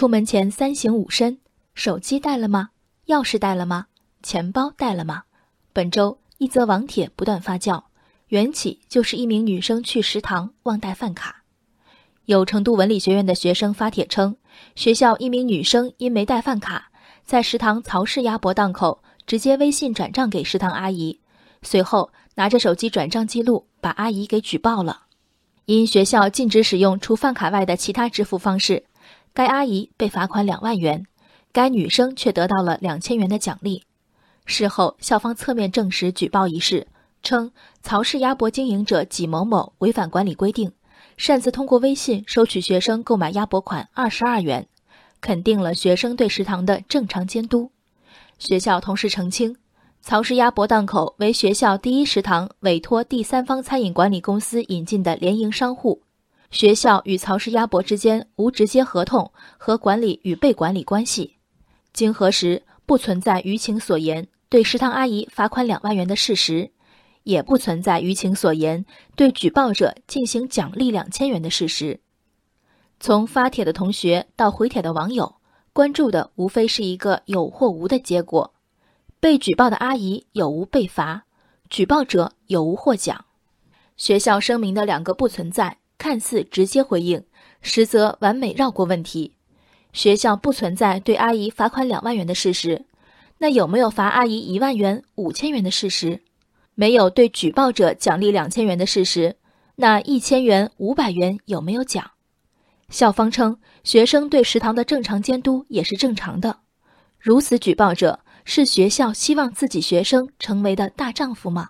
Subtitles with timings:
[0.00, 1.36] 出门前三省吾身：
[1.74, 2.70] 手机带了吗？
[3.08, 3.88] 钥匙带了吗？
[4.22, 5.24] 钱包带了吗？
[5.74, 7.82] 本周一则网帖不断发酵，
[8.28, 11.42] 缘起就是一名女生去食堂忘带饭卡。
[12.24, 14.34] 有成都文理学院的学生发帖称，
[14.74, 16.90] 学校一名女生因没带饭卡，
[17.26, 21.20] 在食堂曹氏鸭脖档口直接微信转账给食堂阿姨，
[21.60, 25.02] 随后拿着手机转账记录把阿姨给举报了。
[25.66, 28.82] 因学校禁止使用除饭卡外的其他支付方式，
[29.32, 31.06] 该阿姨被罚款两万元，
[31.52, 33.84] 该女生却得到了两千元的奖励。
[34.44, 36.88] 事后，校方侧面证实举报一事，
[37.22, 37.52] 称
[37.82, 40.72] 曹氏鸭脖经营者纪某某违反管理规定，
[41.16, 44.66] 擅自通过微信收取学生购买鸭脖款二十二元，
[45.20, 47.70] 肯定了学生对食堂的正常监督。
[48.38, 49.56] 学校同时澄清，
[50.00, 56.02] 曹氏鸭脖档口为学校第一食堂委托第三方餐饮管理公司引进的联营商户，
[56.50, 61.36] 学校与曹氏鸭脖之间无直接合同和管理与被管理关系。
[61.92, 64.28] 经核实，不存在舆情所言。
[64.48, 66.72] 对食堂阿姨罚款两万元的事实，
[67.22, 68.84] 也不存在舆情所言
[69.14, 72.00] 对举报者进行奖励两千元的事实。
[72.98, 75.36] 从发帖的同学到回帖的网友，
[75.72, 78.52] 关注的无非是一个有或无的结果：
[79.20, 81.26] 被举报的阿姨有无被罚，
[81.68, 83.24] 举报者有无获奖。
[83.96, 87.22] 学校声明的两个不存在，看似直接回应，
[87.60, 89.34] 实则完美绕过问题。
[89.92, 92.86] 学校不存在对阿姨罚款两万元的事实。
[93.36, 96.22] 那有没有罚阿姨一万元、五千元的事实？
[96.74, 99.36] 没有对举报者奖励两千元的事实。
[99.76, 102.12] 那一千元、五百元有没有奖？
[102.88, 106.60] 校方称，学生对食堂的正常监督也是正常的。
[107.18, 111.68] 如此举报者是学校希望自己学生成为的大丈夫吗？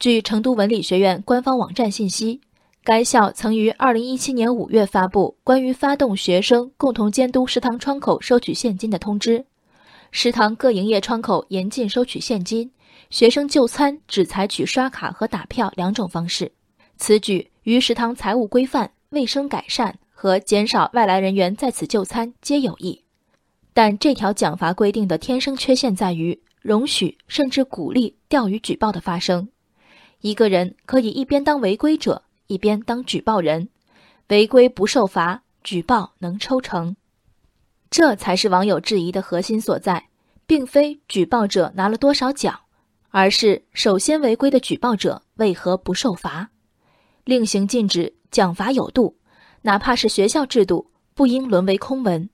[0.00, 2.40] 据成都文理学院官方网站信息，
[2.86, 9.44] 该校曾于二零一七年五月发布关于发动学生共同监督食堂窗口收取现金的通知。
[10.12, 12.70] 食堂各营业窗口严禁收取现金，
[13.10, 16.52] 学生就餐只采取刷卡和打票两种方式。
[16.96, 23.02] 此举与食堂财务规范、卫生改善和减少外来人员在此就餐皆有益。
[23.74, 29.48] 但这条奖罚规定的天生缺陷在于容许甚至鼓励钓鱼举报的发生。
[30.20, 33.68] 一个人可以一边当违规者，一边当举报人，
[34.28, 36.96] 违规不受罚，举报能抽成。
[37.90, 40.08] 这才是网友质疑的核心所在，
[40.46, 42.58] 并非举报者拿了多少奖，
[43.10, 46.50] 而是首先违规的举报者为何不受罚？
[47.24, 49.16] 令行禁止，奖罚有度，
[49.62, 52.28] 哪怕是学校制度，不应沦为空文。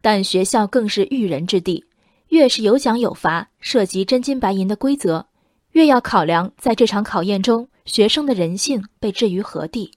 [0.00, 1.84] 但学校更是育人之地，
[2.28, 5.26] 越是有奖有罚、涉及真金白银的规则，
[5.72, 9.92] 越要考量在这场考验中学生的人性被置于何地。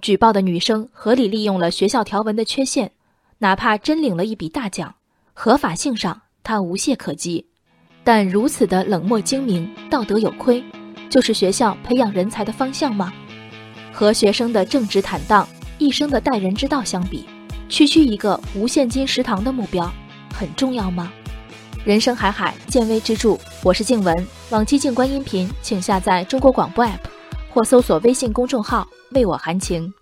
[0.00, 2.92] 举报的女生合理利用了学校条文的缺陷。
[3.40, 4.96] 哪怕真领了一笔大奖，
[5.32, 7.46] 合法性上他无懈可击，
[8.02, 10.60] 但如此的冷漠精明、道德有亏，
[11.08, 13.12] 就是学校培养人才的方向吗？
[13.92, 17.26] 和学生的正直坦荡、一生的待人之道相比，
[17.68, 19.88] 区区一个无现金食堂的目标，
[20.34, 21.12] 很重要吗？
[21.84, 23.38] 人生海海，见微知著。
[23.62, 27.07] 我是静文，往期静观音频，请下载中国广播 app
[27.58, 29.92] 或搜索微信公众号“为我含情”。